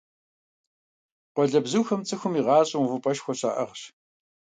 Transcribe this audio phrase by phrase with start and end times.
[1.33, 3.81] Къуалэбзухэм цӀыхум и гъащӀэм увыпӀэшхуэ щаӀыгъщ.